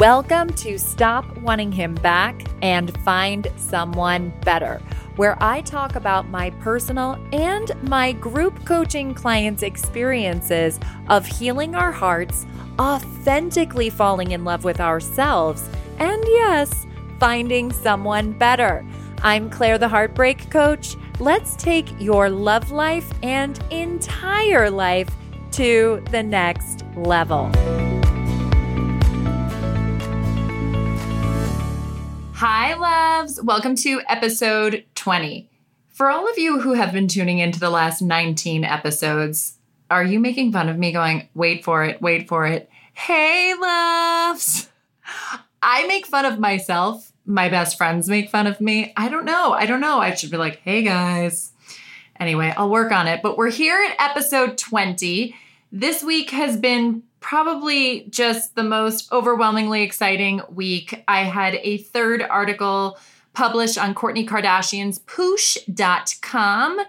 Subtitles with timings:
[0.00, 4.82] Welcome to Stop Wanting Him Back and Find Someone Better,
[5.14, 11.92] where I talk about my personal and my group coaching clients' experiences of healing our
[11.92, 12.44] hearts,
[12.80, 15.62] authentically falling in love with ourselves,
[15.98, 16.86] and yes,
[17.20, 18.84] finding someone better.
[19.22, 20.96] I'm Claire, the Heartbreak Coach.
[21.20, 25.10] Let's take your love life and entire life
[25.52, 27.52] to the next level.
[32.46, 33.40] Hi, loves.
[33.40, 35.48] Welcome to episode 20.
[35.88, 39.56] For all of you who have been tuning into the last 19 episodes,
[39.88, 42.68] are you making fun of me going, wait for it, wait for it?
[42.92, 44.68] Hey, loves.
[45.62, 47.14] I make fun of myself.
[47.24, 48.92] My best friends make fun of me.
[48.94, 49.52] I don't know.
[49.52, 49.98] I don't know.
[50.00, 51.50] I should be like, hey, guys.
[52.20, 53.22] Anyway, I'll work on it.
[53.22, 55.34] But we're here at episode 20.
[55.72, 61.02] This week has been probably just the most overwhelmingly exciting week.
[61.08, 62.98] I had a third article
[63.32, 66.80] published on Kourtney Kardashian's Poosh.com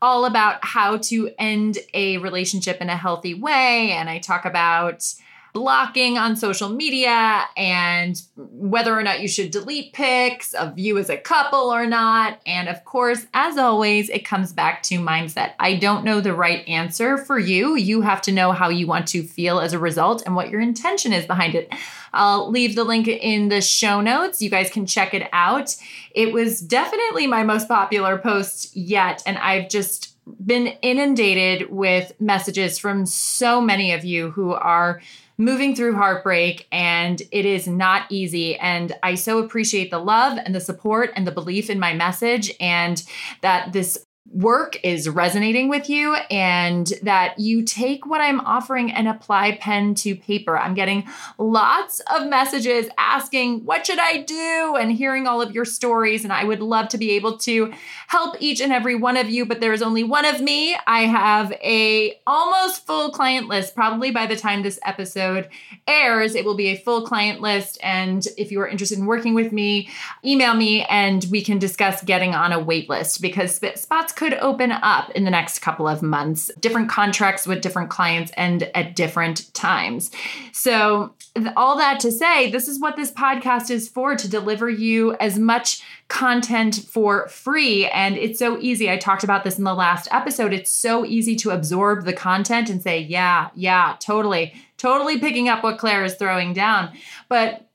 [0.00, 3.90] all about how to end a relationship in a healthy way.
[3.92, 5.14] And I talk about
[5.54, 11.08] blocking on social media and whether or not you should delete pics of you as
[11.08, 12.40] a couple or not.
[12.44, 15.52] And of course, as always, it comes back to mindset.
[15.60, 17.76] I don't know the right answer for you.
[17.76, 20.60] You have to know how you want to feel as a result and what your
[20.60, 21.72] intention is behind it.
[22.12, 24.42] I'll leave the link in the show notes.
[24.42, 25.76] You guys can check it out.
[26.10, 29.22] It was definitely my most popular post yet.
[29.24, 35.00] And I've just been inundated with messages from so many of you who are
[35.36, 38.56] moving through heartbreak and it is not easy.
[38.56, 42.52] And I so appreciate the love and the support and the belief in my message
[42.60, 43.02] and
[43.42, 49.06] that this work is resonating with you and that you take what I'm offering and
[49.06, 50.58] apply pen to paper.
[50.58, 51.06] I'm getting
[51.38, 54.76] lots of messages asking, What should I do?
[54.76, 56.24] and hearing all of your stories.
[56.24, 57.72] And I would love to be able to
[58.08, 60.76] help each and every one of you, but there is only one of me.
[60.86, 63.74] I have a almost full client list.
[63.74, 65.48] Probably by the time this episode
[65.86, 67.78] airs, it will be a full client list.
[67.82, 69.90] And if you are interested in working with me,
[70.24, 74.72] email me and we can discuss getting on a wait list because spots could open
[74.72, 76.50] up in the next couple of months.
[76.60, 80.10] Different contracts with different clients and at different times.
[80.52, 81.14] So,
[81.56, 85.38] all that to say, this is what this podcast is for to deliver you as
[85.38, 87.86] much content for free.
[87.86, 88.90] And it's so easy.
[88.90, 90.52] I talked about this in the last episode.
[90.52, 95.64] It's so easy to absorb the content and say, yeah, yeah, totally, totally picking up
[95.64, 96.92] what Claire is throwing down.
[97.28, 97.68] But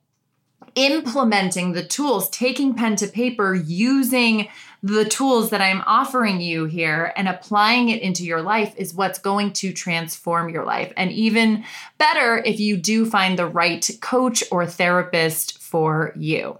[0.75, 4.47] implementing the tools, taking pen to paper, using
[4.81, 9.19] the tools that I'm offering you here and applying it into your life is what's
[9.19, 10.93] going to transform your life.
[10.95, 11.65] And even
[11.97, 16.57] better if you do find the right coach or therapist for you.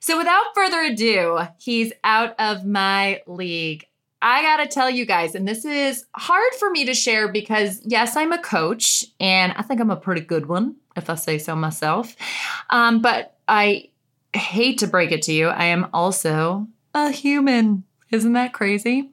[0.00, 3.86] So, without further ado, he's out of my league.
[4.20, 8.16] I gotta tell you guys, and this is hard for me to share because, yes,
[8.16, 11.56] I'm a coach and I think I'm a pretty good one, if I say so
[11.56, 12.14] myself.
[12.70, 13.90] Um, but I
[14.34, 17.84] hate to break it to you, I am also a human.
[18.10, 19.10] Isn't that crazy?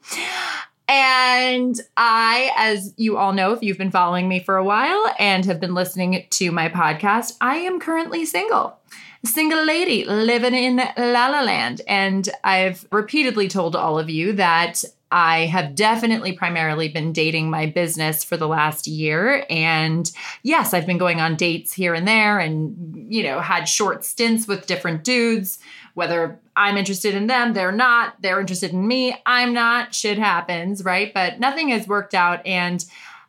[0.87, 5.45] And I, as you all know, if you've been following me for a while and
[5.45, 8.75] have been listening to my podcast, I am currently single.
[9.23, 11.81] Single lady living in La La Land.
[11.87, 17.65] And I've repeatedly told all of you that I have definitely primarily been dating my
[17.65, 19.45] business for the last year.
[19.49, 20.09] And
[20.43, 24.47] yes, I've been going on dates here and there and, you know, had short stints
[24.47, 25.59] with different dudes
[25.99, 30.83] whether I'm interested in them, they're not, they're interested in me, I'm not, shit happens,
[30.83, 31.13] right?
[31.13, 32.45] But nothing has worked out.
[32.45, 32.83] And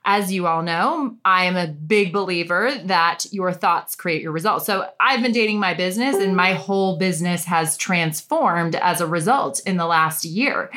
[0.05, 4.67] as you all know, I am a big believer that your thoughts create your results.
[4.67, 9.61] So I've been dating my business, and my whole business has transformed as a result
[9.67, 10.71] in the last year.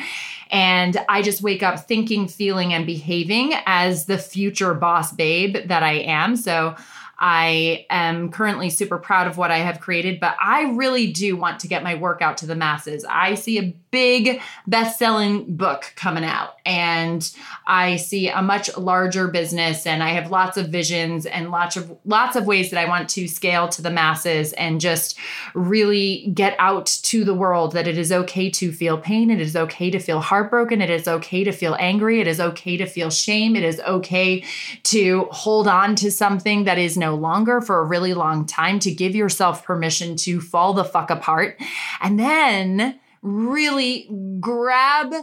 [0.50, 5.82] And I just wake up thinking, feeling, and behaving as the future boss babe that
[5.82, 6.36] I am.
[6.36, 6.76] So
[7.18, 11.60] I am currently super proud of what I have created, but I really do want
[11.60, 13.04] to get my work out to the masses.
[13.08, 17.30] I see a big best selling book coming out, and
[17.66, 21.96] I see a much larger business, and I have lots of visions and lots of
[22.04, 25.18] lots of ways that I want to scale to the masses and just
[25.54, 29.56] really get out to the world that it is okay to feel pain, it is
[29.56, 33.10] okay to feel heartbroken, it is okay to feel angry, it is okay to feel
[33.10, 34.44] shame, it is okay
[34.84, 38.90] to hold on to something that is no longer for a really long time to
[38.90, 41.60] give yourself permission to fall the fuck apart
[42.00, 44.08] and then really
[44.40, 45.14] grab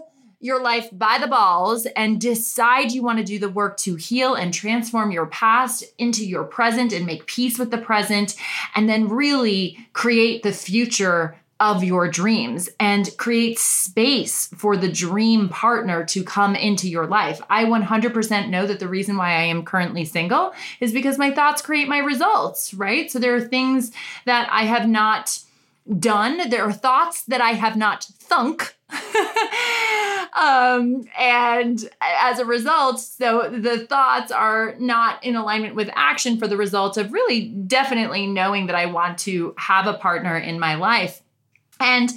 [0.41, 4.33] your life by the balls and decide you want to do the work to heal
[4.33, 8.35] and transform your past into your present and make peace with the present,
[8.75, 15.47] and then really create the future of your dreams and create space for the dream
[15.47, 17.39] partner to come into your life.
[17.51, 21.61] I 100% know that the reason why I am currently single is because my thoughts
[21.61, 23.11] create my results, right?
[23.11, 23.91] So there are things
[24.25, 25.39] that I have not
[25.99, 28.75] done, there are thoughts that I have not thunk.
[30.33, 36.47] um, and as a result, so the thoughts are not in alignment with action for
[36.47, 40.75] the result of really definitely knowing that I want to have a partner in my
[40.75, 41.21] life.
[41.79, 42.11] And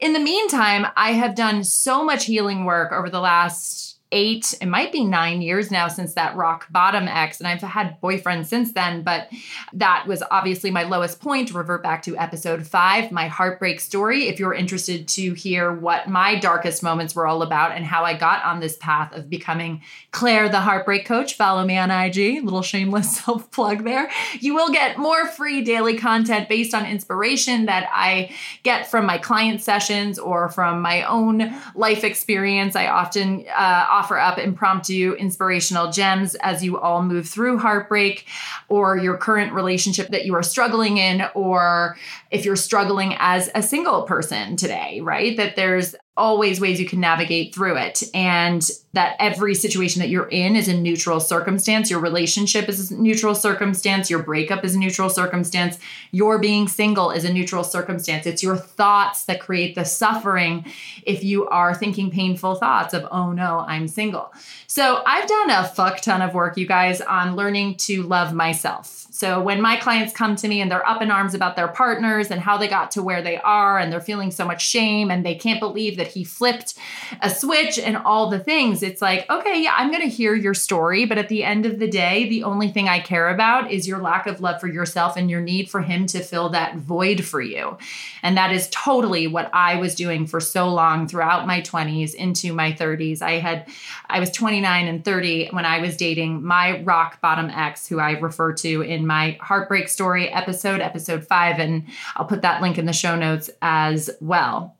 [0.00, 4.66] in the meantime, I have done so much healing work over the last eight, it
[4.66, 7.40] might be nine years now since that rock bottom ex.
[7.40, 9.28] And I've had boyfriends since then, but
[9.72, 11.52] that was obviously my lowest point.
[11.52, 14.28] Revert back to episode five, my heartbreak story.
[14.28, 18.16] If you're interested to hear what my darkest moments were all about and how I
[18.16, 19.82] got on this path of becoming
[20.12, 24.10] Claire, the heartbreak coach, follow me on IG, little shameless self plug there.
[24.40, 29.18] You will get more free daily content based on inspiration that I get from my
[29.18, 32.76] client sessions or from my own life experience.
[32.76, 38.26] I often uh, offer up impromptu inspirational gems as you all move through heartbreak
[38.68, 41.96] or your current relationship that you are struggling in, or
[42.32, 45.36] if you're struggling as a single person today, right?
[45.36, 48.02] That there's always ways you can navigate through it.
[48.12, 51.90] And that every situation that you're in is a neutral circumstance.
[51.90, 54.10] Your relationship is a neutral circumstance.
[54.10, 55.78] Your breakup is a neutral circumstance.
[56.10, 58.26] Your being single is a neutral circumstance.
[58.26, 60.66] It's your thoughts that create the suffering
[61.06, 64.32] if you are thinking painful thoughts of oh no i'm single.
[64.66, 69.06] So i've done a fuck ton of work you guys on learning to love myself.
[69.10, 72.30] So when my clients come to me and they're up in arms about their partners
[72.30, 75.24] and how they got to where they are and they're feeling so much shame and
[75.24, 76.74] they can't believe that he flipped
[77.20, 80.54] a switch and all the things, it's like, okay, yeah, I'm going to hear your
[80.54, 81.04] story.
[81.04, 83.98] But at the end of the day, the only thing I care about is your
[83.98, 87.40] lack of love for yourself and your need for him to fill that void for
[87.40, 87.78] you.
[88.22, 92.52] And that is totally what I was doing for so long throughout my 20s into
[92.52, 93.22] my 30s.
[93.22, 93.68] I had,
[94.08, 98.12] I was 29 and 30 when I was dating my rock bottom ex, who I
[98.12, 101.58] refer to in my heartbreak story episode, episode five.
[101.58, 104.76] And I'll put that link in the show notes as well.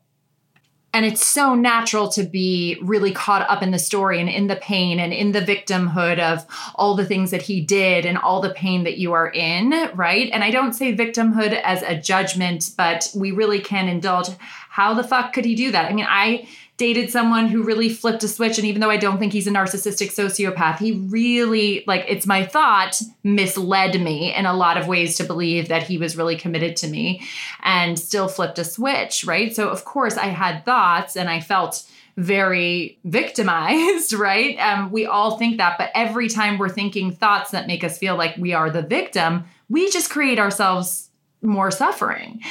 [0.93, 4.55] And it's so natural to be really caught up in the story and in the
[4.55, 6.45] pain and in the victimhood of
[6.75, 10.29] all the things that he did and all the pain that you are in, right?
[10.31, 14.27] And I don't say victimhood as a judgment, but we really can indulge.
[14.69, 15.89] How the fuck could he do that?
[15.89, 16.47] I mean, I
[16.77, 19.51] dated someone who really flipped a switch and even though i don't think he's a
[19.51, 25.15] narcissistic sociopath he really like it's my thought misled me in a lot of ways
[25.15, 27.21] to believe that he was really committed to me
[27.63, 31.83] and still flipped a switch right so of course i had thoughts and i felt
[32.17, 34.57] very victimized, right?
[34.59, 38.15] Um, we all think that, but every time we're thinking thoughts that make us feel
[38.15, 41.09] like we are the victim, we just create ourselves
[41.41, 42.41] more suffering.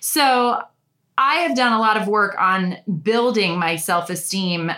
[0.00, 0.62] So
[1.20, 4.70] I have done a lot of work on building my self esteem.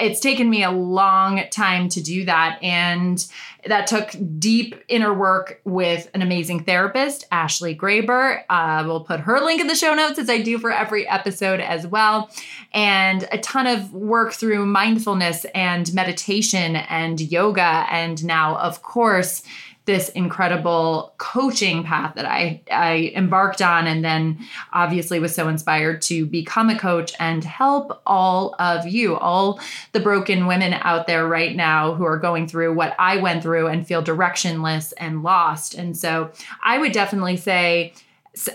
[0.00, 2.58] It's taken me a long time to do that.
[2.62, 3.24] And
[3.66, 8.44] that took deep inner work with an amazing therapist, Ashley Graber.
[8.48, 11.60] Uh, we'll put her link in the show notes as I do for every episode
[11.60, 12.30] as well.
[12.72, 17.86] And a ton of work through mindfulness and meditation and yoga.
[17.90, 19.42] And now, of course,
[19.86, 24.38] this incredible coaching path that I, I embarked on and then
[24.72, 29.60] obviously was so inspired to become a coach and help all of you, all
[29.92, 33.66] the broken women out there right now who are going through what I went through
[33.66, 35.74] and feel directionless and lost.
[35.74, 36.30] And so
[36.62, 37.92] I would definitely say,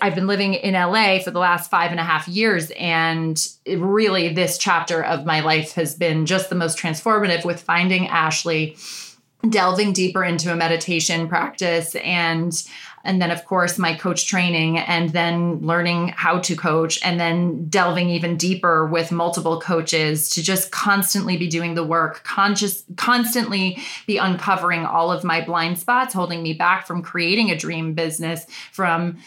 [0.01, 4.33] I've been living in LA for the last five and a half years, and really,
[4.33, 8.75] this chapter of my life has been just the most transformative with finding Ashley
[9.47, 12.67] delving deeper into a meditation practice and
[13.05, 17.65] and then of course my coach training and then learning how to coach and then
[17.69, 23.77] delving even deeper with multiple coaches to just constantly be doing the work conscious constantly
[24.07, 28.45] be uncovering all of my blind spots holding me back from creating a dream business
[28.73, 29.17] from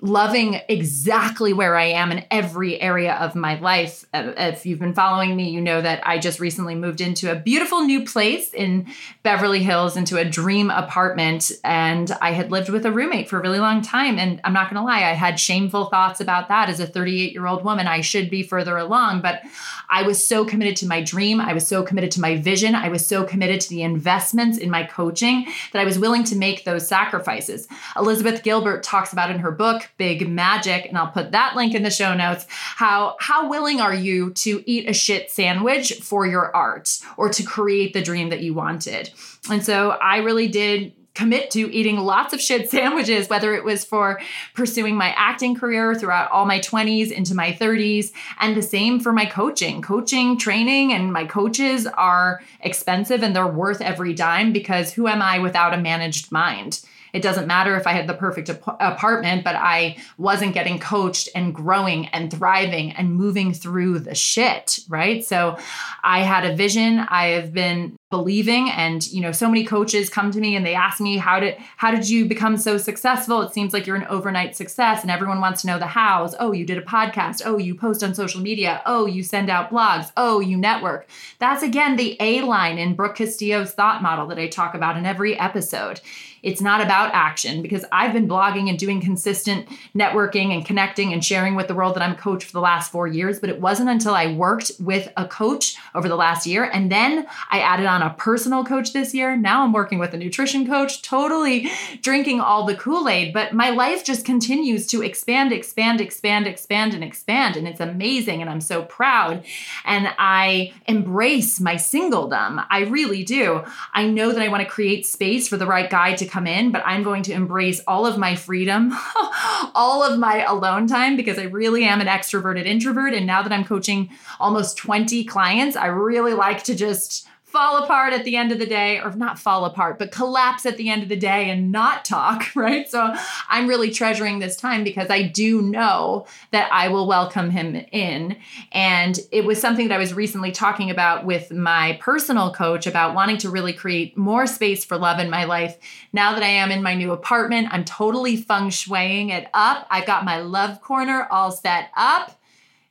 [0.00, 4.04] loving exactly where I am in every area of my life.
[4.12, 7.34] Uh, if you've been following me, you know that I just recently moved into a
[7.34, 8.86] beautiful new place in
[9.22, 11.50] Beverly Hills, into a dream apartment.
[11.64, 14.18] And I had lived with a roommate for a really long time.
[14.18, 17.32] And I'm not going to lie, I had shameful thoughts about that as a 38
[17.32, 17.86] year old woman.
[17.86, 19.42] I should be further along, but
[19.88, 21.40] I was so committed to my dream.
[21.40, 22.74] I was so committed to my vision.
[22.74, 26.36] I was so committed to the investments in my coaching that I was willing to
[26.36, 27.66] make those sacrifices.
[27.96, 31.82] Elizabeth Gilbert talks about in her book, Big Magic and I'll put that link in
[31.82, 32.46] the show notes.
[32.48, 37.42] How how willing are you to eat a shit sandwich for your art or to
[37.42, 39.10] create the dream that you wanted?
[39.50, 43.84] And so I really did commit to eating lots of shit sandwiches, whether it was
[43.84, 44.20] for
[44.54, 49.12] pursuing my acting career throughout all my 20s into my 30s, and the same for
[49.12, 49.82] my coaching.
[49.82, 55.22] Coaching, training, and my coaches are expensive and they're worth every dime because who am
[55.22, 56.80] I without a managed mind?
[57.12, 61.28] It doesn't matter if I had the perfect ap- apartment, but I wasn't getting coached
[61.34, 65.24] and growing and thriving and moving through the shit, right?
[65.24, 65.58] So
[66.02, 66.98] I had a vision.
[66.98, 68.70] I have been believing.
[68.70, 71.56] And you know so many coaches come to me and they ask me how did
[71.76, 73.42] how did you become so successful?
[73.42, 75.02] It seems like you're an overnight success.
[75.02, 76.34] And everyone wants to know the hows.
[76.38, 77.42] Oh you did a podcast.
[77.44, 78.80] Oh you post on social media.
[78.86, 80.12] Oh you send out blogs.
[80.16, 81.08] Oh you network.
[81.40, 85.04] That's again the a line in brooke castillo's thought model that i talk about in
[85.04, 86.00] every episode.
[86.46, 91.24] It's not about action because I've been blogging and doing consistent networking and connecting and
[91.24, 93.40] sharing with the world that I'm a coach for the last four years.
[93.40, 97.26] But it wasn't until I worked with a coach over the last year and then
[97.50, 99.36] I added on a personal coach this year.
[99.36, 101.70] Now I'm working with a nutrition coach, totally
[102.02, 103.32] drinking all the Kool Aid.
[103.32, 107.56] But my life just continues to expand, expand, expand, expand, and expand.
[107.56, 108.40] And it's amazing.
[108.40, 109.44] And I'm so proud.
[109.84, 112.64] And I embrace my singledom.
[112.70, 113.62] I really do.
[113.92, 116.72] I know that I want to create space for the right guy to come in,
[116.72, 118.92] but I'm going to embrace all of my freedom,
[119.74, 123.14] all of my alone time, because I really am an extroverted introvert.
[123.14, 124.10] And now that I'm coaching
[124.40, 128.66] almost 20 clients, I really like to just fall apart at the end of the
[128.66, 132.04] day, or not fall apart, but collapse at the end of the day and not
[132.04, 132.86] talk, right?
[132.90, 133.14] So
[133.48, 138.36] I'm really treasuring this time because I do know that I will welcome him in.
[138.72, 143.14] And it was something that I was recently talking about with my personal coach about
[143.14, 145.78] wanting to really create more space for love in my life.
[146.12, 149.86] Now that I am in my new apartment, I'm totally feng shuiing it up.
[149.90, 152.38] I've got my love corner all set up.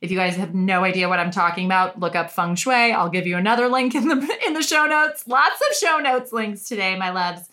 [0.00, 2.92] If you guys have no idea what I'm talking about, look up feng shui.
[2.92, 5.26] I'll give you another link in the in the show notes.
[5.26, 7.48] Lots of show notes links today, my loves.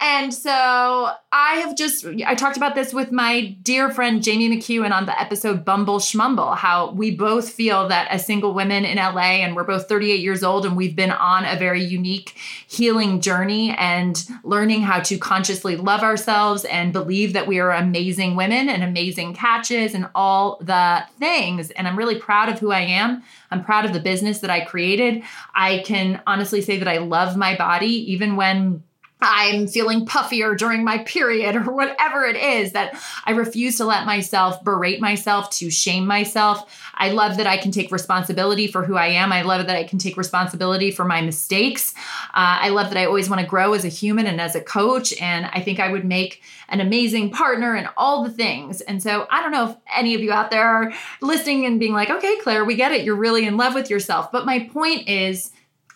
[0.00, 4.92] And so I have just, I talked about this with my dear friend Jamie McKeowen
[4.92, 9.42] on the episode Bumble Shmumble, how we both feel that as single women in LA,
[9.42, 12.36] and we're both 38 years old, and we've been on a very unique
[12.68, 18.36] healing journey and learning how to consciously love ourselves and believe that we are amazing
[18.36, 21.72] women and amazing catches and all the things.
[21.72, 23.24] And I'm really proud of who I am.
[23.50, 25.24] I'm proud of the business that I created.
[25.54, 28.84] I can honestly say that I love my body, even when
[29.20, 34.06] I'm feeling puffier during my period or whatever it is that I refuse to let
[34.06, 36.72] myself berate myself, to shame myself.
[36.94, 39.32] I love that I can take responsibility for who I am.
[39.32, 41.94] I love that I can take responsibility for my mistakes.
[42.28, 44.60] Uh, I love that I always want to grow as a human and as a
[44.60, 45.12] coach.
[45.20, 48.80] And I think I would make an amazing partner and all the things.
[48.82, 51.92] And so I don't know if any of you out there are listening and being
[51.92, 53.04] like, okay, Claire, we get it.
[53.04, 54.30] You're really in love with yourself.
[54.30, 55.50] But my point is,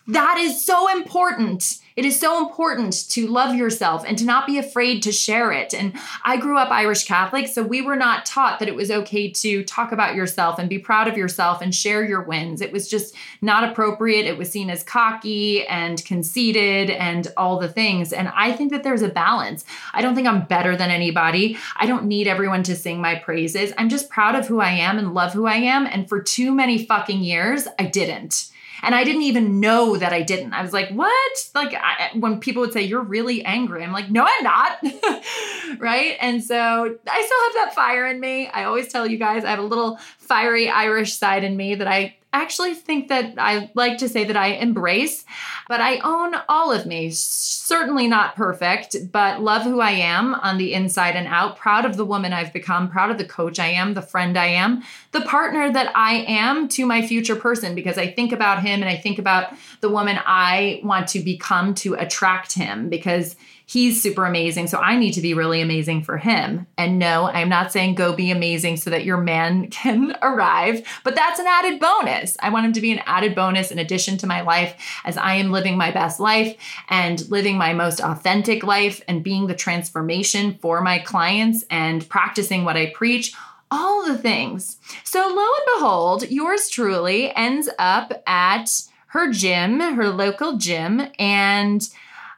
[0.07, 4.57] that is so important it is so important to love yourself and to not be
[4.57, 5.73] afraid to share it.
[5.73, 9.29] And I grew up Irish Catholic, so we were not taught that it was okay
[9.31, 12.61] to talk about yourself and be proud of yourself and share your wins.
[12.61, 14.25] It was just not appropriate.
[14.25, 18.13] It was seen as cocky and conceited and all the things.
[18.13, 19.65] And I think that there's a balance.
[19.93, 21.57] I don't think I'm better than anybody.
[21.75, 23.73] I don't need everyone to sing my praises.
[23.77, 25.85] I'm just proud of who I am and love who I am.
[25.85, 28.52] And for too many fucking years, I didn't.
[28.83, 30.53] And I didn't even know that I didn't.
[30.53, 31.49] I was like, what?
[31.55, 34.77] Like, I, when people would say, you're really angry, I'm like, no, I'm not.
[35.79, 36.17] right.
[36.19, 38.47] And so I still have that fire in me.
[38.47, 41.87] I always tell you guys, I have a little fiery Irish side in me that
[41.87, 45.23] I actually think that I like to say that I embrace,
[45.69, 47.11] but I own all of me.
[47.11, 51.57] Certainly not perfect, but love who I am on the inside and out.
[51.57, 54.47] Proud of the woman I've become, proud of the coach I am, the friend I
[54.47, 58.81] am, the partner that I am to my future person because I think about him
[58.81, 63.35] and I think about the woman I want to become to attract him because
[63.73, 64.67] he's super amazing.
[64.67, 66.67] So I need to be really amazing for him.
[66.77, 71.15] And no, I'm not saying go be amazing so that your man can arrive, but
[71.15, 72.37] that's an added bonus.
[72.39, 74.75] I want him to be an added bonus in addition to my life
[75.05, 76.55] as I am living my best life
[76.87, 82.65] and living my most authentic life and being the transformation for my clients and practicing
[82.65, 83.33] what I preach.
[83.71, 84.77] All the things.
[85.03, 88.69] So, lo and behold, yours truly ends up at
[89.07, 91.89] her gym, her local gym, and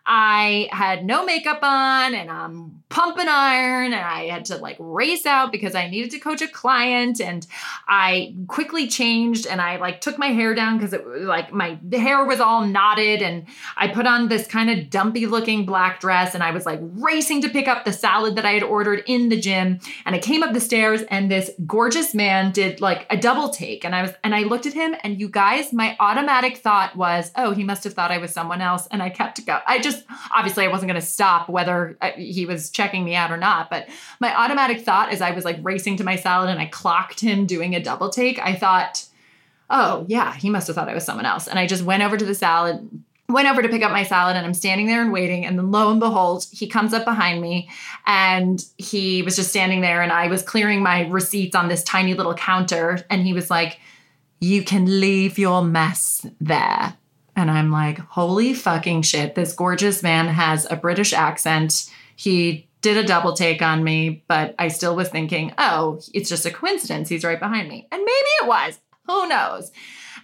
[0.08, 5.26] I had no makeup on and I'm pumping iron and I had to like race
[5.26, 7.46] out because I needed to coach a client and
[7.88, 11.80] I quickly changed and I like took my hair down because it was like my
[11.92, 13.48] hair was all knotted and
[13.78, 17.42] I put on this kind of dumpy looking black dress and I was like racing
[17.42, 20.44] to pick up the salad that I had ordered in the gym and I came
[20.44, 24.12] up the stairs and this gorgeous man did like a double take and I was
[24.24, 27.84] and I looked at him and you guys my automatic thought was oh he must
[27.84, 29.60] have thought I was someone else and I kept go.
[29.66, 29.95] I just
[30.36, 33.70] obviously I wasn't going to stop whether uh, he was checking me out or not.
[33.70, 33.88] But
[34.20, 37.46] my automatic thought as I was like racing to my salad and I clocked him
[37.46, 39.06] doing a double take, I thought,
[39.70, 41.48] oh, yeah, he must have thought I was someone else.
[41.48, 42.88] And I just went over to the salad,
[43.28, 45.46] went over to pick up my salad and I'm standing there and waiting.
[45.46, 47.70] And then lo and behold, he comes up behind me
[48.06, 52.14] and he was just standing there and I was clearing my receipts on this tiny
[52.14, 53.00] little counter.
[53.10, 53.80] And he was like,
[54.40, 56.96] You can leave your mess there.
[57.36, 59.36] And I'm like, Holy fucking shit.
[59.36, 61.92] This gorgeous man has a British accent.
[62.16, 66.46] He did a double take on me, but I still was thinking, oh, it's just
[66.46, 67.10] a coincidence.
[67.10, 67.88] He's right behind me.
[67.92, 68.80] And maybe it was.
[69.08, 69.72] Who knows?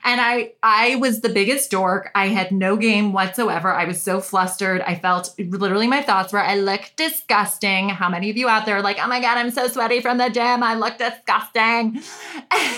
[0.03, 2.11] And I I was the biggest dork.
[2.15, 3.71] I had no game whatsoever.
[3.73, 4.81] I was so flustered.
[4.81, 7.89] I felt literally my thoughts were I look disgusting.
[7.89, 10.17] How many of you out there are like, "Oh my god, I'm so sweaty from
[10.17, 10.63] the gym.
[10.63, 12.01] I look disgusting."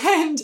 [0.06, 0.40] And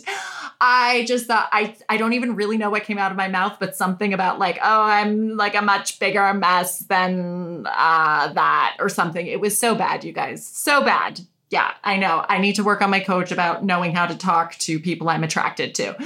[0.61, 3.57] I just thought I I don't even really know what came out of my mouth,
[3.59, 8.89] but something about like, oh, I'm like a much bigger mess than uh, that or
[8.89, 9.27] something.
[9.27, 11.21] It was so bad, you guys, so bad.
[11.51, 12.25] Yeah, I know.
[12.29, 15.25] I need to work on my coach about knowing how to talk to people I'm
[15.25, 15.97] attracted to.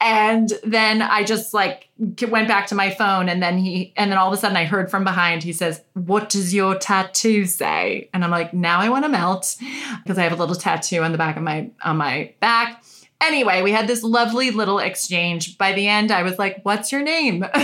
[0.00, 1.88] And then I just like
[2.28, 4.64] went back to my phone and then he and then all of a sudden I
[4.64, 8.88] heard from behind he says, "What does your tattoo say?" And I'm like, "Now I
[8.88, 9.56] want to melt
[10.02, 12.82] because I have a little tattoo on the back of my on my back."
[13.20, 15.56] Anyway, we had this lovely little exchange.
[15.56, 17.44] By the end, I was like, What's your name?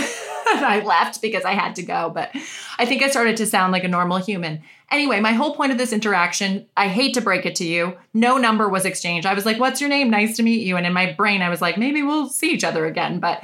[0.65, 2.31] I left because I had to go, but
[2.77, 4.61] I think I started to sound like a normal human.
[4.91, 8.37] Anyway, my whole point of this interaction, I hate to break it to you, no
[8.37, 9.27] number was exchanged.
[9.27, 10.09] I was like, What's your name?
[10.09, 10.77] Nice to meet you.
[10.77, 13.19] And in my brain, I was like, Maybe we'll see each other again.
[13.19, 13.43] But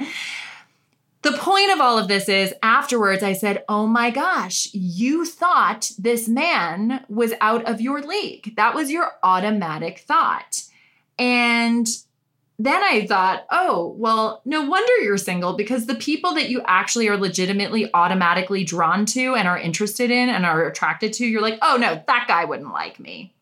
[1.22, 5.90] the point of all of this is afterwards, I said, Oh my gosh, you thought
[5.98, 8.54] this man was out of your league.
[8.56, 10.62] That was your automatic thought.
[11.18, 11.86] And
[12.58, 17.08] then I thought, oh, well, no wonder you're single because the people that you actually
[17.08, 21.58] are legitimately automatically drawn to and are interested in and are attracted to, you're like,
[21.60, 23.34] oh no, that guy wouldn't like me.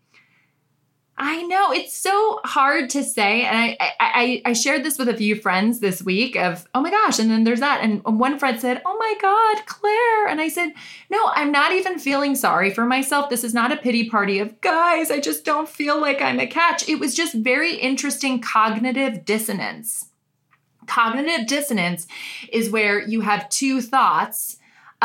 [1.16, 5.16] I know it's so hard to say, and I, I I shared this with a
[5.16, 8.60] few friends this week of oh my gosh, and then there's that, and one friend
[8.60, 10.72] said oh my god Claire, and I said
[11.10, 13.30] no, I'm not even feeling sorry for myself.
[13.30, 15.12] This is not a pity party of guys.
[15.12, 16.88] I just don't feel like I'm a catch.
[16.88, 20.10] It was just very interesting cognitive dissonance.
[20.86, 22.08] Cognitive dissonance
[22.50, 24.58] is where you have two thoughts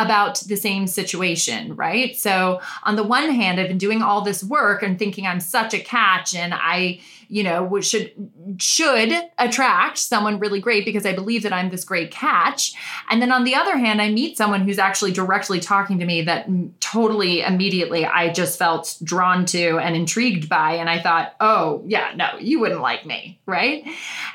[0.04, 2.18] about the same situation, right?
[2.18, 5.74] So, on the one hand, I've been doing all this work and thinking I'm such
[5.74, 8.12] a catch and I you know should
[8.58, 12.74] should attract someone really great because i believe that i'm this great catch.
[13.10, 16.24] And then on the other hand i meet someone who's actually directly talking to me
[16.24, 20.74] that totally immediately i just felt drawn to and intrigued by.
[20.74, 23.84] And i thought oh yeah no you wouldn't like me right?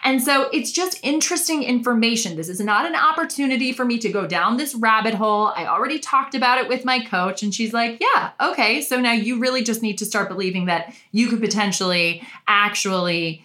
[0.03, 2.37] And so it's just interesting information.
[2.37, 5.53] This is not an opportunity for me to go down this rabbit hole.
[5.57, 8.83] I already talked about it with my coach and she's like yeah okay.
[8.83, 13.45] So now you really just need to start believing that you could potentially actually actually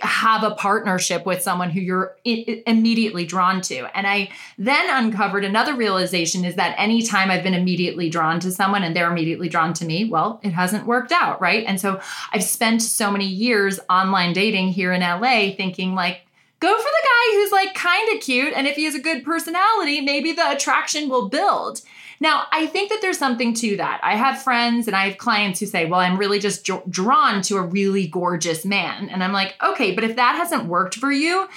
[0.00, 3.88] have a partnership with someone who you're I- immediately drawn to.
[3.96, 8.84] And I then uncovered another realization is that anytime I've been immediately drawn to someone
[8.84, 11.64] and they're immediately drawn to me, well, it hasn't worked out, right?
[11.66, 12.00] And so
[12.32, 16.20] I've spent so many years online dating here in LA thinking like
[16.60, 19.24] go for the guy who's like kind of cute and if he has a good
[19.24, 21.82] personality, maybe the attraction will build.
[22.20, 24.00] Now, I think that there's something to that.
[24.02, 27.56] I have friends and I have clients who say, well, I'm really just drawn to
[27.56, 29.08] a really gorgeous man.
[29.08, 31.48] And I'm like, okay, but if that hasn't worked for you,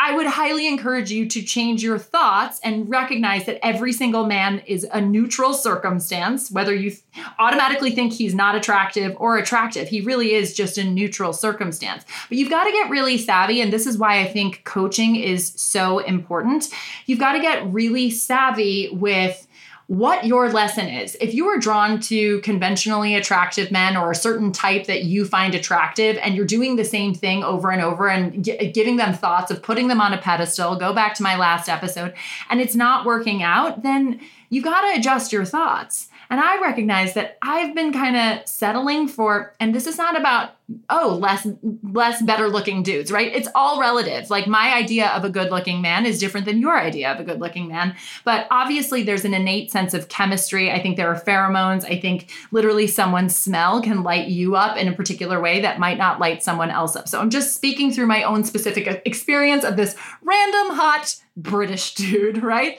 [0.00, 4.60] I would highly encourage you to change your thoughts and recognize that every single man
[4.60, 6.92] is a neutral circumstance, whether you
[7.40, 9.88] automatically think he's not attractive or attractive.
[9.88, 12.04] He really is just a neutral circumstance.
[12.28, 13.60] But you've got to get really savvy.
[13.60, 16.68] And this is why I think coaching is so important.
[17.06, 19.47] You've got to get really savvy with
[19.88, 21.16] what your lesson is.
[21.18, 25.54] If you are drawn to conventionally attractive men or a certain type that you find
[25.54, 29.50] attractive and you're doing the same thing over and over and g- giving them thoughts
[29.50, 32.12] of putting them on a pedestal, go back to my last episode,
[32.50, 34.20] and it's not working out, then
[34.50, 36.08] you got to adjust your thoughts.
[36.28, 40.50] And I recognize that I've been kind of settling for, and this is not about
[40.90, 41.46] oh, less
[41.82, 43.34] less better looking dudes, right?
[43.34, 44.28] It's all relative.
[44.28, 47.24] Like my idea of a good looking man is different than your idea of a
[47.24, 47.96] good looking man.
[48.24, 50.70] But obviously there's an innate sense of chemistry.
[50.70, 51.84] I think there are pheromones.
[51.84, 55.96] I think literally someone's smell can light you up in a particular way that might
[55.96, 57.08] not light someone else up.
[57.08, 62.42] So I'm just speaking through my own specific experience of this random hot British dude,
[62.42, 62.78] right?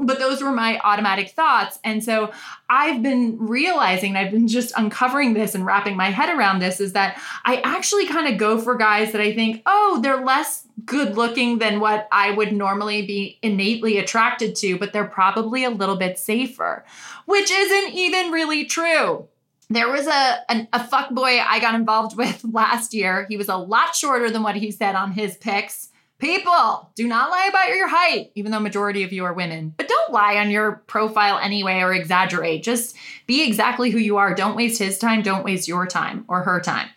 [0.00, 1.78] But those were my automatic thoughts.
[1.84, 2.32] And so
[2.70, 6.94] I've been realizing, I've been just uncovering this and wrapping my head around this is
[6.94, 11.16] that I actually kind of go for guys that I think, oh, they're less good
[11.16, 15.96] looking than what I would normally be innately attracted to, but they're probably a little
[15.96, 16.84] bit safer,
[17.26, 19.28] which isn't even really true
[19.70, 23.26] there was a, a, fuck boy I got involved with last year.
[23.28, 25.90] He was a lot shorter than what he said on his pics.
[26.18, 29.72] People, do not lie about your height, even though majority of you are women.
[29.76, 32.64] But don't lie on your profile anyway or exaggerate.
[32.64, 32.96] Just
[33.28, 34.34] be exactly who you are.
[34.34, 36.88] Don't waste his time, don't waste your time or her time.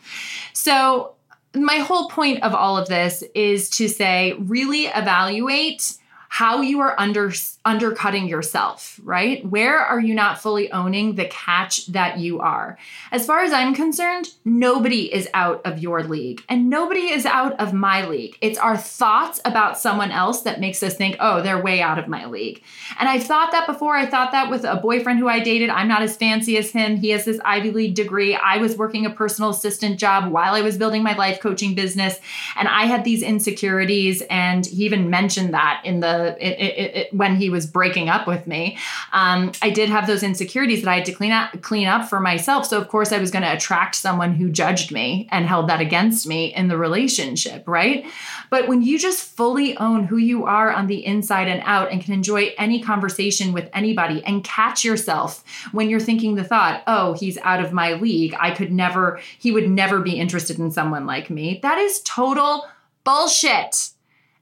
[0.53, 1.13] So,
[1.53, 5.97] my whole point of all of this is to say really evaluate
[6.33, 7.29] how you are under
[7.65, 9.45] undercutting yourself, right?
[9.45, 12.77] Where are you not fully owning the catch that you are?
[13.11, 17.59] As far as I'm concerned, nobody is out of your league and nobody is out
[17.59, 18.37] of my league.
[18.39, 22.07] It's our thoughts about someone else that makes us think, "Oh, they're way out of
[22.07, 22.63] my league."
[22.97, 23.97] And I've thought that before.
[23.97, 25.69] I thought that with a boyfriend who I dated.
[25.69, 26.95] I'm not as fancy as him.
[26.95, 28.35] He has this Ivy League degree.
[28.35, 32.21] I was working a personal assistant job while I was building my life coaching business,
[32.55, 37.13] and I had these insecurities and he even mentioned that in the it, it, it,
[37.13, 38.77] when he was breaking up with me.
[39.13, 42.19] Um, I did have those insecurities that I had to clean up clean up for
[42.19, 42.65] myself.
[42.65, 45.81] So of course I was going to attract someone who judged me and held that
[45.81, 48.05] against me in the relationship, right?
[48.49, 52.01] But when you just fully own who you are on the inside and out and
[52.01, 57.13] can enjoy any conversation with anybody and catch yourself when you're thinking the thought, "Oh,
[57.13, 58.35] he's out of my league.
[58.39, 62.67] I could never he would never be interested in someone like me." That is total
[63.03, 63.91] bullshit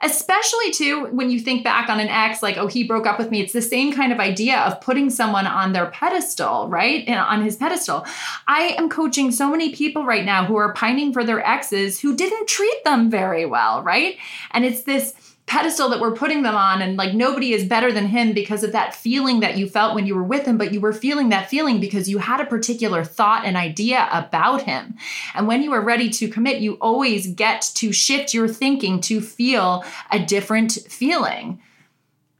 [0.01, 3.31] especially too when you think back on an ex like oh he broke up with
[3.31, 3.41] me.
[3.41, 7.03] It's the same kind of idea of putting someone on their pedestal right?
[7.07, 8.05] And on his pedestal.
[8.47, 12.15] I am coaching so many people right now who are pining for their exes who
[12.15, 14.17] didn't treat them very well right?
[14.51, 15.13] And it's this
[15.49, 18.71] pedestal that we're putting them on and like nobody is better than him because of
[18.71, 21.49] that feeling that you felt when you were with him but you were feeling that
[21.49, 24.95] feeling because you had a particular thought and idea about him.
[25.33, 29.21] And when you are ready to commit you always get to shift your thinking to
[29.21, 31.59] feel a different feeling.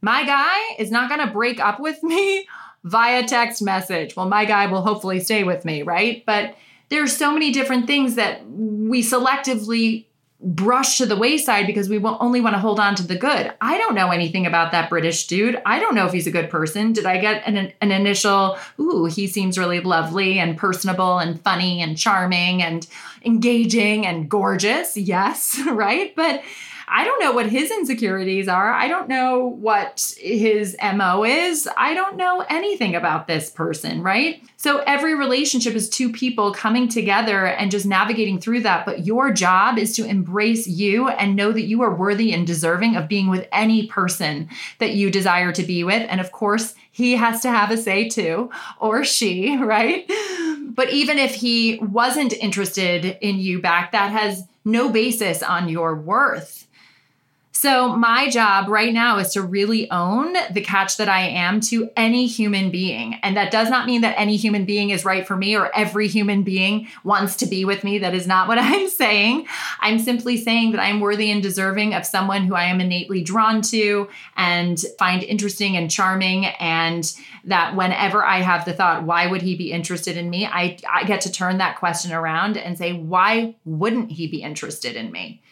[0.00, 2.46] My guy is not going to break up with me
[2.84, 4.14] via text message.
[4.14, 6.24] Well my guy will hopefully stay with me right?
[6.24, 6.54] But
[6.90, 10.06] there's so many different things that we selectively
[10.42, 13.52] brush to the wayside because we only want to hold on to the good.
[13.60, 15.60] I don't know anything about that British dude.
[15.66, 16.92] I don't know if he's a good person.
[16.92, 21.82] Did I get an, an initial, ooh, he seems really lovely and personable and funny
[21.82, 22.86] and charming and
[23.24, 24.96] engaging and gorgeous?
[24.96, 26.14] Yes, right?
[26.16, 26.42] But
[26.92, 28.72] I don't know what his insecurities are.
[28.72, 31.68] I don't know what his MO is.
[31.76, 34.42] I don't know anything about this person, right?
[34.56, 38.84] So every relationship is two people coming together and just navigating through that.
[38.84, 42.96] But your job is to embrace you and know that you are worthy and deserving
[42.96, 44.48] of being with any person
[44.78, 46.04] that you desire to be with.
[46.10, 48.50] And of course, he has to have a say too,
[48.80, 50.10] or she, right?
[50.74, 55.94] But even if he wasn't interested in you back, that has no basis on your
[55.94, 56.66] worth.
[57.60, 61.90] So, my job right now is to really own the catch that I am to
[61.94, 63.16] any human being.
[63.22, 66.08] And that does not mean that any human being is right for me or every
[66.08, 67.98] human being wants to be with me.
[67.98, 69.46] That is not what I'm saying.
[69.78, 73.60] I'm simply saying that I'm worthy and deserving of someone who I am innately drawn
[73.60, 76.46] to and find interesting and charming.
[76.46, 80.46] And that whenever I have the thought, why would he be interested in me?
[80.46, 84.96] I, I get to turn that question around and say, why wouldn't he be interested
[84.96, 85.42] in me?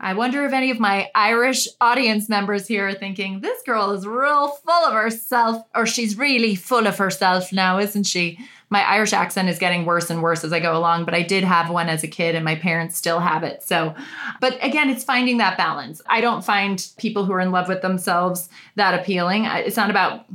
[0.00, 4.06] I wonder if any of my Irish audience members here are thinking, this girl is
[4.06, 8.38] real full of herself, or she's really full of herself now, isn't she?
[8.70, 11.42] My Irish accent is getting worse and worse as I go along, but I did
[11.42, 13.62] have one as a kid and my parents still have it.
[13.62, 13.94] So,
[14.40, 16.00] but again, it's finding that balance.
[16.06, 19.46] I don't find people who are in love with themselves that appealing.
[19.46, 20.26] It's not about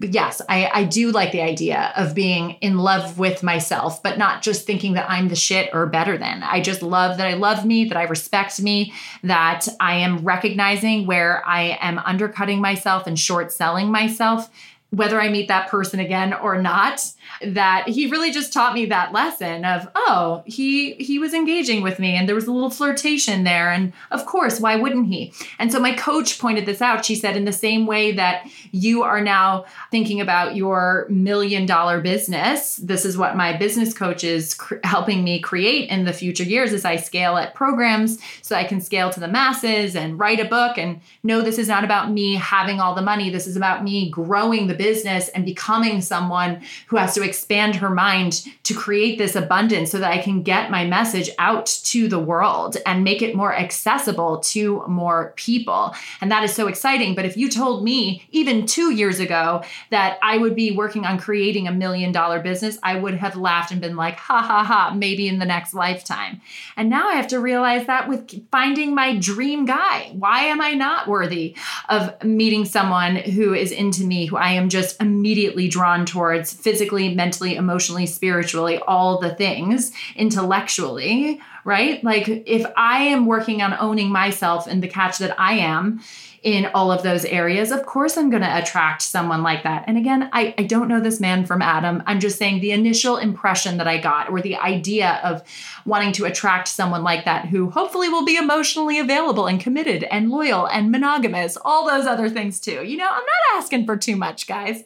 [0.00, 4.42] yes, I, I do like the idea of being in love with myself, but not
[4.42, 6.42] just thinking that I'm the shit or better than.
[6.42, 11.06] I just love that I love me, that I respect me, that I am recognizing
[11.06, 14.50] where I am undercutting myself and short selling myself
[14.92, 19.12] whether I meet that person again or not, that he really just taught me that
[19.12, 23.44] lesson of, oh, he he was engaging with me and there was a little flirtation
[23.44, 23.70] there.
[23.70, 25.32] And of course, why wouldn't he?
[25.58, 27.06] And so my coach pointed this out.
[27.06, 32.02] She said, in the same way that you are now thinking about your million dollar
[32.02, 36.44] business, this is what my business coach is cr- helping me create in the future
[36.44, 40.38] years as I scale at programs so I can scale to the masses and write
[40.38, 43.30] a book and know this is not about me having all the money.
[43.30, 47.88] This is about me growing the business and becoming someone who has to expand her
[47.88, 52.18] mind to create this abundance so that I can get my message out to the
[52.18, 55.94] world and make it more accessible to more people.
[56.20, 57.14] And that is so exciting.
[57.14, 61.16] But if you told me even two years ago that I would be working on
[61.16, 64.92] creating a million dollar business, I would have laughed and been like, ha ha ha,
[64.96, 66.40] maybe in the next lifetime.
[66.76, 70.74] And now I have to realize that with finding my dream guy, why am I
[70.74, 71.54] not worthy
[71.88, 77.14] of meeting someone who is into me, who I am just immediately drawn towards physically,
[77.14, 82.02] mentally, emotionally, spiritually, all the things, intellectually, right?
[82.02, 86.00] Like if I am working on owning myself and the catch that I am,
[86.42, 89.84] in all of those areas, of course I'm going to attract someone like that.
[89.86, 92.02] And again, I, I don't know this man from Adam.
[92.04, 95.42] I'm just saying the initial impression that I got, or the idea of
[95.86, 100.30] wanting to attract someone like that who hopefully will be emotionally available and committed and
[100.30, 102.84] loyal and monogamous, all those other things too.
[102.84, 104.82] You know, I'm not asking for too much, guys.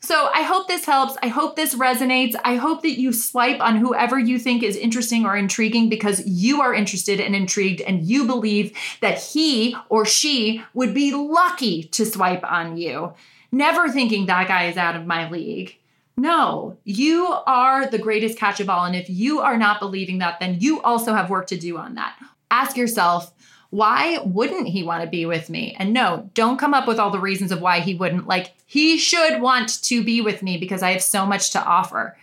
[0.00, 1.16] So I hope this helps.
[1.22, 2.34] I hope this resonates.
[2.44, 6.60] I hope that you swipe on whoever you think is interesting or intriguing because you
[6.62, 12.06] are interested and intrigued and you believe that he or she would be lucky to
[12.06, 13.12] swipe on you.
[13.50, 15.76] Never thinking that guy is out of my league.
[16.16, 18.84] No, you are the greatest catch of all.
[18.84, 21.94] And if you are not believing that, then you also have work to do on
[21.94, 22.16] that.
[22.50, 23.32] Ask yourself,
[23.70, 25.76] why wouldn't he want to be with me?
[25.78, 28.26] And no, don't come up with all the reasons of why he wouldn't.
[28.26, 32.16] Like, he should want to be with me because I have so much to offer.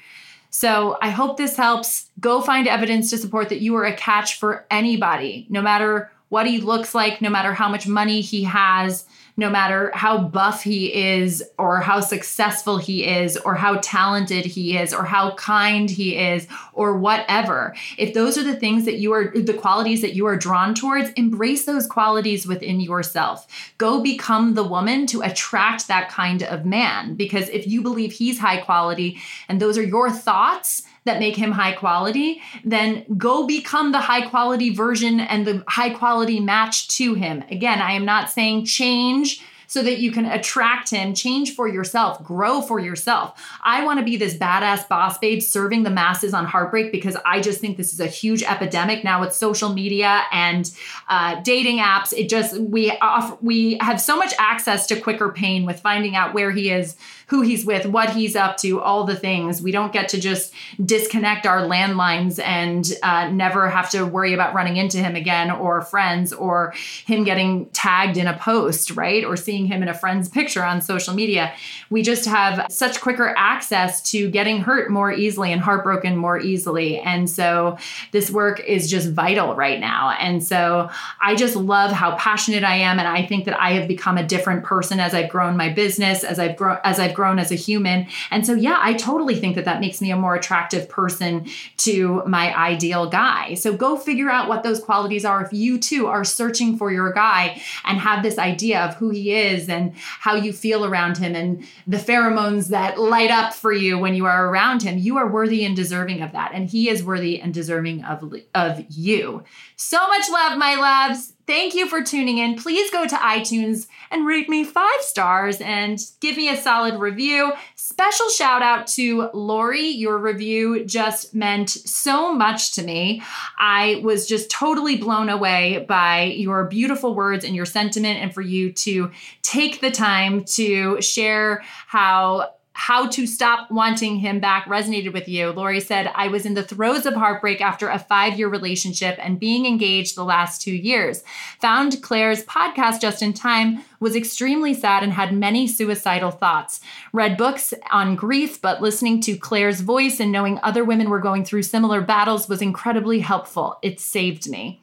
[0.50, 2.10] So I hope this helps.
[2.20, 6.48] Go find evidence to support that you are a catch for anybody, no matter what
[6.48, 9.06] he looks like, no matter how much money he has,
[9.38, 14.78] no matter how buff he is, or how successful he is, or how talented he
[14.78, 17.76] is, or how kind he is, or whatever.
[17.98, 21.10] If those are the things that you are, the qualities that you are drawn towards,
[21.12, 23.48] embrace those qualities within yourself.
[23.78, 27.16] Go become the woman to attract that kind of man.
[27.16, 29.18] Because if you believe he's high quality
[29.50, 34.28] and those are your thoughts, that make him high quality, then go become the high
[34.28, 37.44] quality version and the high quality match to him.
[37.50, 42.24] Again, I am not saying change so that you can attract him, change for yourself,
[42.24, 43.42] grow for yourself.
[43.64, 47.42] I want to be this badass boss babe serving the masses on heartbreak because I
[47.42, 50.72] just think this is a huge epidemic now with social media and
[51.10, 52.14] uh, dating apps.
[52.14, 56.34] It just we off, we have so much access to quicker pain with finding out
[56.34, 56.96] where he is
[57.28, 59.62] who he's with, what he's up to, all the things.
[59.62, 64.54] We don't get to just disconnect our landlines and uh, never have to worry about
[64.54, 66.74] running into him again or friends or
[67.06, 69.24] him getting tagged in a post, right?
[69.24, 71.54] Or seeing him in a friend's picture on social media.
[71.90, 77.00] We just have such quicker access to getting hurt more easily and heartbroken more easily.
[77.00, 77.78] And so
[78.12, 80.12] this work is just vital right now.
[80.20, 80.90] And so
[81.22, 83.00] I just love how passionate I am.
[83.00, 86.24] And I think that I have become a different person as I've grown my business,
[86.24, 88.08] as I've grown, as I've grown as a human.
[88.32, 91.48] And so, yeah, I totally think that that makes me a more attractive person
[91.78, 93.56] to my ideal guy.
[93.56, 97.12] So, go figure out what those qualities are if you too are searching for your
[97.12, 101.36] guy and have this idea of who he is and how you feel around him
[101.36, 104.98] and the pheromones that light up for you when you are around him.
[104.98, 106.52] You are worthy and deserving of that.
[106.54, 109.44] And he is worthy and deserving of, of you.
[109.76, 111.35] So much love, my loves.
[111.48, 112.56] Thank you for tuning in.
[112.56, 117.54] Please go to iTunes and rate me five stars and give me a solid review.
[117.76, 119.88] Special shout out to Lori.
[119.88, 123.22] Your review just meant so much to me.
[123.60, 128.42] I was just totally blown away by your beautiful words and your sentiment, and for
[128.42, 129.12] you to
[129.44, 135.50] take the time to share how how to stop wanting him back resonated with you.
[135.52, 139.40] Lori said, I was in the throes of heartbreak after a five year relationship and
[139.40, 141.24] being engaged the last two years.
[141.62, 146.82] Found Claire's podcast just in time, was extremely sad and had many suicidal thoughts.
[147.14, 151.46] Read books on grief, but listening to Claire's voice and knowing other women were going
[151.46, 153.80] through similar battles was incredibly helpful.
[153.82, 154.82] It saved me.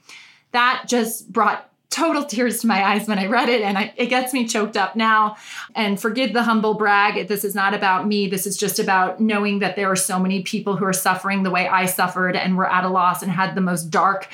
[0.52, 4.06] That just brought total tears to my eyes when I read it, and I, it
[4.06, 5.36] gets me choked up now.
[5.74, 7.28] And forgive the humble brag.
[7.28, 8.28] This is not about me.
[8.28, 11.50] This is just about knowing that there are so many people who are suffering the
[11.50, 14.28] way I suffered and were at a loss and had the most dark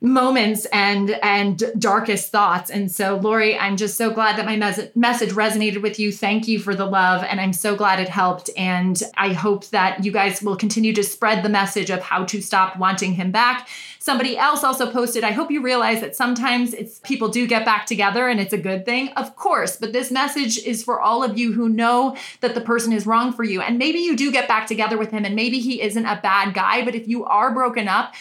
[0.00, 2.70] moments and and darkest thoughts.
[2.70, 6.12] And so lori i'm just so glad that my mes- message resonated with you.
[6.12, 8.48] Thank you for the love and i'm so glad it helped.
[8.56, 12.40] And i hope that you guys will continue to spread the message of how to
[12.40, 13.68] stop wanting him back.
[13.98, 17.84] Somebody else also posted i hope you realize that sometimes it's people do get back
[17.84, 19.08] together and it's a good thing.
[19.10, 22.92] Of course but this message is for all of you who know that the person
[22.92, 23.60] is wrong for you.
[23.62, 26.54] And maybe you do get back together with him and maybe he isn't a bad
[26.54, 28.14] guy but if you are broken up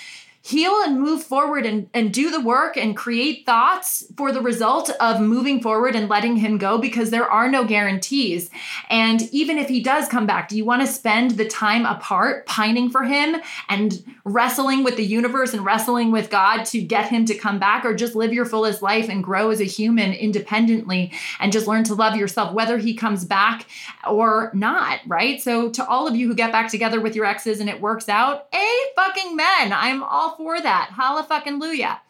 [0.48, 4.90] heal and move forward and, and do the work and create thoughts for the result
[5.02, 8.50] of moving forward and letting him go because there are no guarantees.
[8.90, 12.46] And even if he does come back, do you want to spend the time apart
[12.46, 13.36] pining for him
[13.68, 17.84] and wrestling with the universe and wrestling with God to get him to come back
[17.84, 21.84] or just live your fullest life and grow as a human independently and just learn
[21.84, 23.66] to love yourself, whether he comes back
[24.10, 25.42] or not, right?
[25.42, 28.08] So, to all of you who get back together with your exes and it works
[28.08, 30.91] out, a fucking men, I'm all for that.
[30.91, 32.02] holla Hallelujah.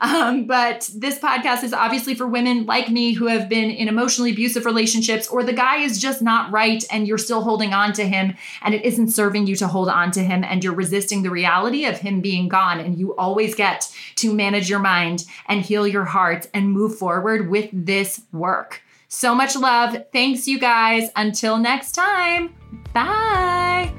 [0.00, 4.30] Um, but this podcast is obviously for women like me who have been in emotionally
[4.30, 8.06] abusive relationships, or the guy is just not right and you're still holding on to
[8.06, 11.30] him and it isn't serving you to hold on to him and you're resisting the
[11.30, 12.78] reality of him being gone.
[12.80, 17.48] And you always get to manage your mind and heal your heart and move forward
[17.48, 18.82] with this work.
[19.08, 19.96] So much love.
[20.12, 21.10] Thanks, you guys.
[21.16, 22.54] Until next time.
[22.92, 23.92] Bye.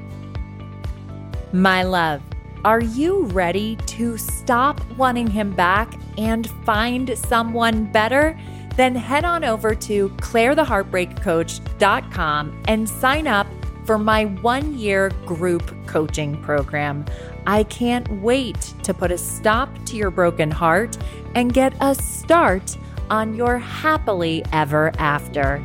[1.52, 2.22] My love.
[2.62, 8.38] Are you ready to stop wanting him back and find someone better?
[8.76, 13.46] Then head on over to clairetheheartbreakcoach.com and sign up
[13.86, 17.06] for my one year group coaching program.
[17.46, 20.98] I can't wait to put a stop to your broken heart
[21.34, 22.76] and get a start
[23.08, 25.62] on your happily ever after.